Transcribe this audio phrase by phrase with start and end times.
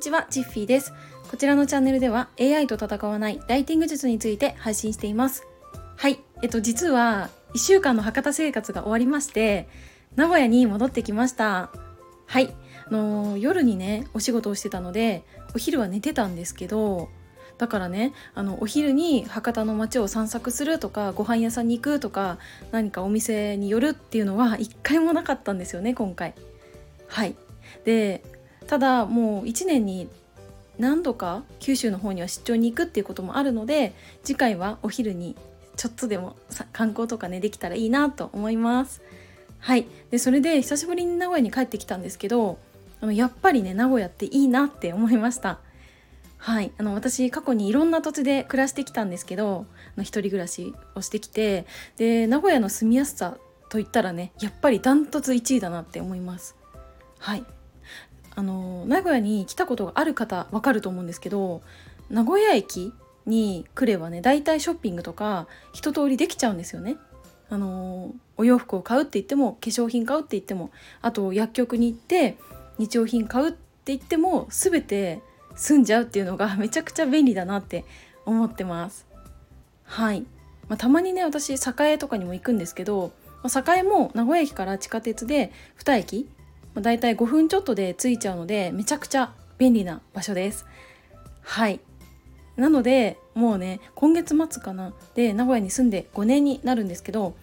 [0.00, 0.94] ちは、ジッフィーです。
[1.30, 5.46] こちらのチャンネルでは AI と戦わないライティング術について配信しています。
[5.96, 9.68] はい、えっと実は1週間の博多生活が終わりまして、
[10.16, 11.70] 名古屋に戻ってきました。
[12.26, 12.54] はい、
[12.86, 15.22] あのー、夜にね、お仕事をしてたので、
[15.54, 17.10] お昼は寝てたんですけど、
[17.58, 22.38] だからねあのお昼に博多の街を散策するとかご飯屋さんに行くとか
[22.70, 26.32] 何かお店に寄るっていうのは一回もなかったんですよね今回。
[27.06, 27.36] はい
[27.84, 28.22] で
[28.70, 30.08] ただもう1年に
[30.78, 35.34] 何度か九州の方には出張に行くっていうこともあるので次回はお昼に
[35.74, 36.36] ちょっとでも
[36.72, 39.02] 観光とかねできたらいいなと思います。
[39.58, 39.88] はい。
[40.12, 42.60] でそれで久しぶりに名古屋に帰ってきたんですけど
[43.00, 45.58] あのやっぱりね名古屋っていいなって思いました。
[46.36, 46.70] はい。
[46.78, 53.36] あの私過去にいろんな土地で暮らしてきたんですけどあの一人暮らしをしてきてで名古屋の住みやすさ
[53.68, 56.54] といったらねやっぱりダントツ1位だなって思います。
[57.18, 57.44] はい。
[58.36, 61.62] あの名古屋に来たことがある方わかると思うんですけど
[62.10, 62.92] 名古屋駅
[63.26, 66.96] に来ればね大体ショッピングとか一通りできちゃうんですよね。
[67.48, 70.70] あのお洋服を買うって言っても化粧品買うって言っても
[71.02, 72.38] あと薬局に行って
[72.78, 75.20] 日用品買うって言っても全て
[75.56, 77.84] 済んじゃうっていうのがめちゃくちゃ便利だなって
[78.24, 79.06] 思ってます。
[79.84, 80.20] はい、
[80.68, 86.30] まあ、たまにね私栄とかにも行くんですけど、ま、栄も名古屋駅から地下鉄で2駅
[86.74, 90.66] まあ、大体5分ちょっとで着いちゃうのでめちゃくちゃ便利な場所です。
[91.42, 91.80] はい。
[92.56, 94.92] なのでもうね今月末かな。
[95.14, 97.34] で名古屋に住んで5年になるんですけど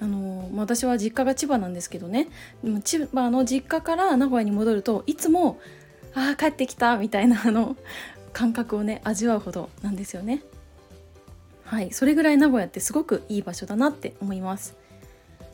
[0.00, 2.28] あのー、私は実家が千葉なんですけどね。
[2.64, 5.60] でも千葉の実家から名古屋に戻るといつも
[6.14, 7.76] 「ああ帰ってきた」みたいなあの
[8.32, 10.42] 感覚をね味わうほどなんですよね。
[11.64, 11.92] はい。
[11.92, 14.76] それぐらい名古屋ってすごくいい場所だなって思います。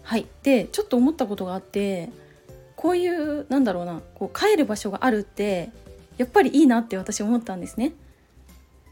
[0.03, 0.27] はい。
[0.42, 2.10] でちょっと思ったことがあって
[2.78, 5.70] こういうなんだろうなこう帰る場所があるって
[6.16, 7.92] やっぱりいいなって私思ったんですね。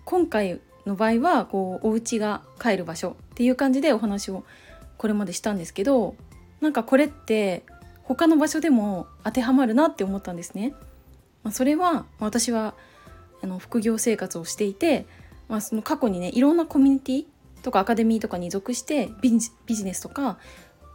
[0.04, 4.44] 今回の場合はこうお家が帰る場所っていう感じでお話を
[4.98, 6.16] これまでしたんですけど
[6.60, 7.62] なんかこれって
[8.02, 10.74] 他の場所でも当てはまるなって思ったんですね。
[11.44, 12.74] まあ、それは私は
[13.40, 15.06] あの副業生活をしていて、
[15.48, 17.24] まあ、その過去にねいろんなコミュニティ
[17.62, 19.38] とかアカデミーとかに属してビ
[19.76, 20.38] ジネスとか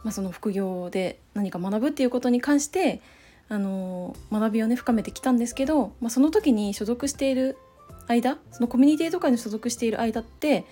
[0.04, 3.00] まあ、その副業で何か学ぶっていうことに関して
[3.48, 7.56] あの学びをね深めてきたんですけど、まあ、その時に所属している
[8.08, 10.64] 間そのコミュニティとかに所属している間って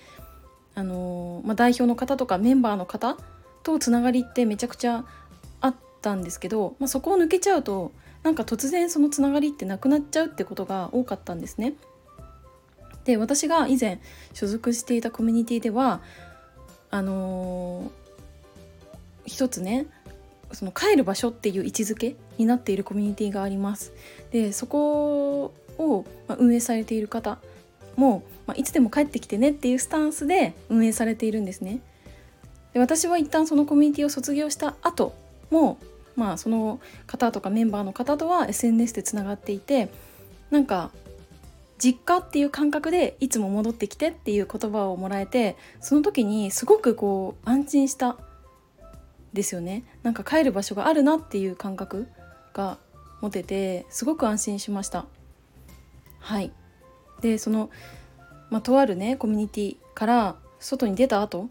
[0.75, 3.17] あの、まあ、代表の方とかメンバーの方
[3.63, 5.05] とつながりってめちゃくちゃ
[5.61, 7.91] あったんですけど、まあ、そこを抜けちゃうと
[8.23, 11.73] なんか突然そのつながりってなくなっちゃうってことが多かったんですね。
[13.03, 13.99] で私が以前
[14.33, 16.01] 所属していたコミュニティでは
[16.91, 17.91] あの
[19.25, 19.87] 一つね
[20.53, 23.93] その帰る場所っていう位置づけになっているコミュニティがあります。
[24.31, 26.05] でそこを
[26.37, 27.39] 運営されている方
[27.95, 31.79] も、まあ、いつでも帰ってきてねっていうスタンスで運営されているんですね。
[32.73, 35.13] で私は一旦そのコミュニティを卒業した後
[35.49, 35.77] も
[36.15, 39.89] まあその方とかメンバーの方とは SNS でつながっていて
[40.49, 40.91] なんか
[41.77, 48.17] 実家っていう感覚でいつも戻ってきてっていう言葉をもらえてその時にすごくこう安心した
[49.33, 49.83] ですよね。
[50.03, 52.07] なんか帰る場所があるなっていう感覚
[52.53, 52.77] が
[53.21, 55.05] 持ててすごく安心しました。
[56.19, 56.51] はい。
[57.21, 57.69] でその、
[58.49, 61.49] まあ、とあるねコミュニティから外に出た後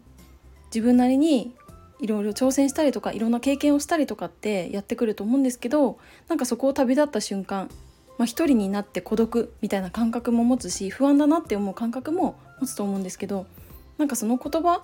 [0.73, 1.55] 自分なりに
[1.99, 7.69] いろいろ挑戦したりとかいろんな経験をしたりとかってやってくると思うんですけどなんかそこを旅立った瞬間、
[8.17, 13.45] まあ、一人になって孤独みたいな感覚も持つし不安だなって思う感覚も持つと思うんですけど
[13.97, 14.83] なんかその言葉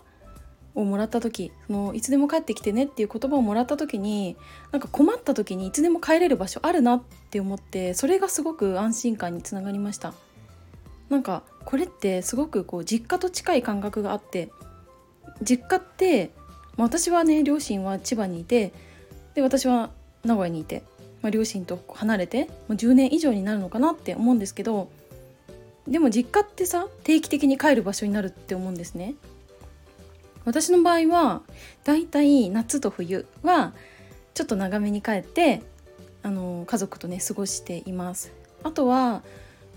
[0.77, 4.37] をもらった時そのいつでも帰ってきてねっていう言葉をもらった時に
[4.71, 10.13] なんか困った時にいつでも帰れる場所あるなって思ってそれがすごく安心感につながりました。
[11.09, 14.51] なんかこれってすごくこう実家と近い感覚があって
[15.41, 16.31] 実家って
[16.75, 18.73] 私はね両親は千葉にいて
[19.33, 19.89] で私は
[20.25, 20.83] 名古屋にいて、
[21.21, 24.89] まあ、両親と離れてもう10年以上になるのかなって思うんですけど
[25.87, 29.15] でも実家ってさ定期的に帰る場所になるって思うんですね。
[30.47, 31.41] 私の場合は
[31.83, 33.73] だいたい夏と冬は
[34.33, 35.61] ちょっと長めに帰って
[36.23, 38.31] あの家族とね過ごしています
[38.63, 39.23] あとは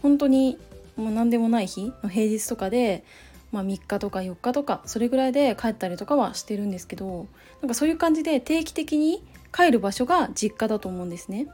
[0.00, 0.58] 本当に
[0.94, 3.04] もう何でもない日の平日とかで、
[3.50, 7.26] まあ、3日とか4日とかそれぐらいで帰ったりとかはしてるんですけど
[7.62, 11.48] なんかそういう感じで定期的に帰る場所が実家だと思うんですね。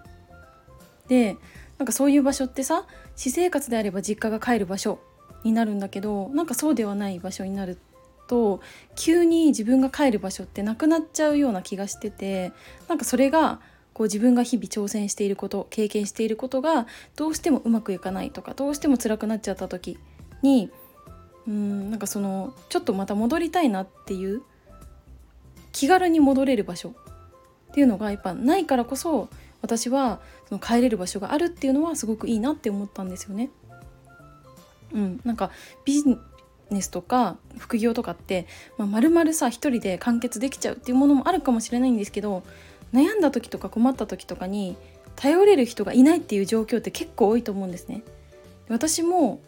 [1.08, 1.38] で
[1.78, 2.84] なんかそういう場所ってさ
[3.14, 4.98] 私生活であれば実家が帰る場所
[5.42, 7.78] になるんだけどなんかそうではない場所になる
[8.28, 8.60] と
[8.94, 12.52] 急に自分が帰る場所ってなくなっちゃうような気がしてて
[12.88, 13.60] なんかそれが
[13.92, 16.86] こう自分が日々挑戦していること経験していることが
[17.16, 19.98] どうしてもうまくいかないとかどうしても辛くなっちゃった時
[20.42, 20.70] に
[21.46, 24.42] うんなんかそのちょっとまた戻りたいなっていう
[25.72, 26.90] 気軽に戻れる場所
[27.70, 29.28] っていうのがやっぱないからこそ
[29.62, 33.50] 私はその帰れる場所があるっていうのはすごくいいなって思ったんですよね。
[34.92, 35.50] うん、なんか
[35.84, 36.02] ビ
[36.70, 38.46] ネスとか副業とかって、
[38.76, 42.42] まあ、丸々さ一人で完結できちゃうっていうものもあるかもしれないんですけど
[42.92, 44.76] 悩んだ時とか困った時とかに
[45.14, 48.02] 頼れる人がいないっていう状況って結構多いと思うんですね。
[48.68, 49.40] 私も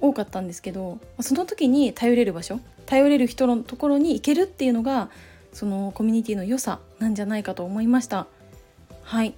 [0.00, 5.10] 多かったんですけどその時に頼れる場所頼れる人のところに行けるっていうのが
[5.52, 8.26] そのコミュニティの良さなんじゃないかと思いました。
[9.02, 9.34] はい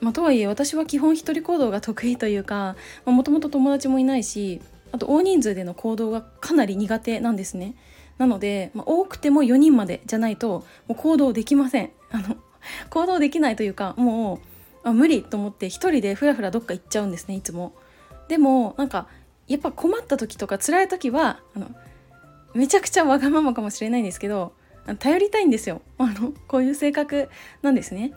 [0.00, 4.60] まあ、とはいえ私は基本一人行動が得意というかもともと友達もいないし
[4.92, 7.74] あと大人数での行動がかなり苦手なんですね。
[8.18, 11.90] なので、まあ、多くても4人までじゃないともう行動できません。
[12.10, 12.36] あの
[12.90, 14.40] 行動できないというかも
[14.84, 17.72] うあ無理と思って一人でふらふらどっか行っちゃうんですねいつも。
[18.28, 19.08] でもなんか
[19.48, 21.70] やっぱ困った時とか辛い時はあの
[22.54, 24.52] めちゃくちゃわがままかもしれないんですけど
[24.98, 27.28] 頼りたいんですよ あのこういう性格
[27.62, 28.12] なんですね。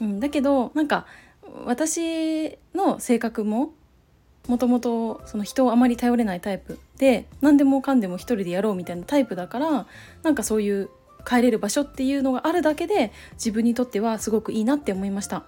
[0.00, 1.06] うん、だけどなんか
[1.66, 3.74] 私の性格も
[4.48, 9.86] もともとその人をあまり頼れないタイプで何でもかんでも一人でやろうみたいなタイプだから
[10.22, 10.90] なんかそういう
[11.24, 15.44] 帰れる場所っていうのがあるだけで自分にとってはすごくいいなって思いました。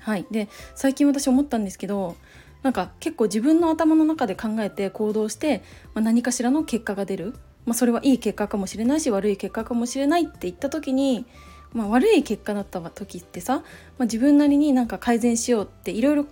[0.00, 2.16] はい、で最近私思ったんですけど
[2.62, 5.62] なんか結構自分の頭の中で考えて行動して、
[5.94, 7.34] まあ、何かしらの結果が出る、
[7.66, 11.24] まあ、それはいい結果かもしれないし悪い結果かもしれないって言った時に、
[11.72, 13.62] まあ、悪い結果だった時ってさ、
[13.98, 16.26] ま、自分なりになんか改善しようっていろいろ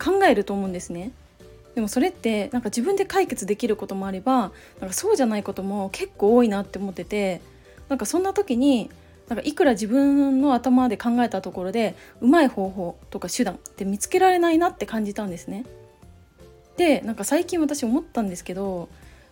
[0.00, 1.12] 考えると思うんですね。
[1.74, 4.50] でもそれってなんか自分で解決できることもあれば
[4.80, 7.40] なんかそうじゃないことも結構多いなって思ってて
[7.88, 8.90] なんかそんな時に
[9.28, 15.64] なんかいくら自分の頭で考えたところでうまい方法とか手段って見つけられないなって感じたんですね。
[16.76, 18.88] でなんか最近私思ったんですけど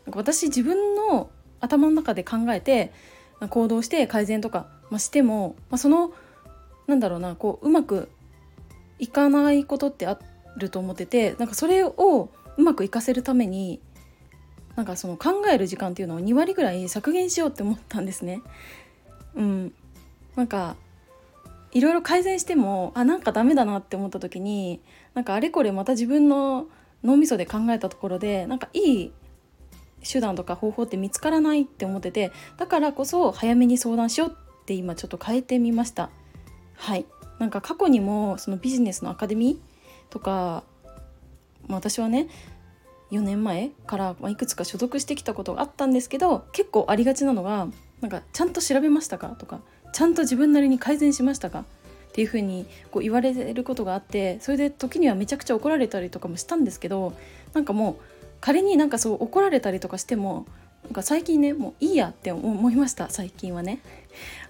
[0.06, 1.31] なんか私自分の
[1.61, 2.93] 頭の中で考えて
[3.50, 6.12] 行動して改善とか、まあ、しても、まあ、その
[6.87, 8.09] なんだろうなこううまく
[8.99, 10.19] いかないことってあ
[10.58, 13.81] ると思っててなんかそれをうまくいかせるために
[14.76, 18.43] なんかその考える時間っていうのを2割ぐらい削減しようって思ったんですね。
[19.34, 19.72] うん、
[20.37, 20.76] なんか
[21.72, 24.81] いろいろ改善してもあなんかダメだなって思った時に
[25.14, 26.69] なんかあれこれまた自分の
[27.04, 29.12] 脳みそで考えたところでなんかいい
[30.08, 36.11] 手段とか方法って見つからないって思っててだからこそ早めに相談しようって今ちょっと変えてみました。
[36.76, 37.06] はい。
[37.38, 39.77] なんか過去にもそのビジネスのアカデミー
[40.10, 40.64] とか、
[41.69, 42.28] 私はね
[43.10, 47.69] 4年前からいくつか所属してきたことがあったんですけど結構ありがちなのが
[48.00, 49.28] なんかちゃんと調べましたか？
[49.38, 49.60] とか
[49.93, 51.60] ちゃんと自分なりに改善しましたか？
[51.60, 51.64] っ
[52.12, 57.12] ていう風にこう言われることがあってそれで時にはめちゃくちゃ怒られたりとかもしたんですけど
[57.52, 57.96] なんかもう
[58.40, 60.46] 仮になんかそう怒られたりとかしても
[60.88, 63.81] なんか最近ねもういいやって思いました最近はね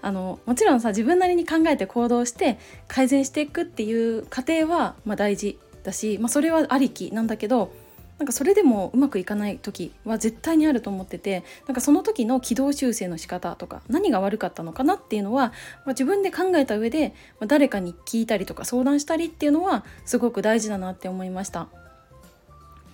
[0.01, 2.57] あのもちろんさ自分なりに考えて行動して
[2.87, 7.73] 改善していくっていう過程はまあ大事だし、まあ、それはありきなんだけど
[8.19, 21.67] なんかそれでもうまくいかない時は絶対にあると思っててなんかその時の軌道修正の仕方とか何が悪かったのかなっていうのは、まあ、自分で考えた上で、まあ、誰かに聞いたりとか相談したりっていうのはすごく大事だなって思いました。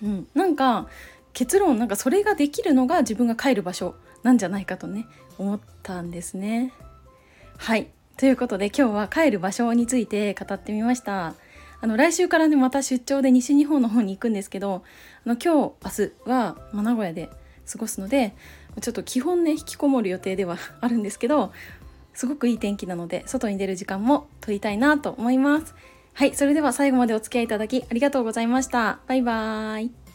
[0.02, 0.88] うん、なんか
[1.36, 6.72] 結論なんかそれができるのが自分が帰る場所なんじゃないかとね思ったんですね。
[7.58, 11.34] はいということで今日は帰る場所について語ってみました。
[11.82, 14.82] あの来週からねまた出張で西日本の方に行くんですけど
[15.26, 17.28] あの今日明日は、まあ、名古屋で
[17.70, 18.34] 過ごすので
[18.80, 21.52] ちょっと基本ね引きこもる予定ではあるんですけど
[22.14, 25.74] すごくいい天気なので外に出る時間も取りたいなと思います。
[26.14, 29.00] はい、それでは最後までお付き合いいただきありがとうございました。
[29.06, 30.05] バイバーイ。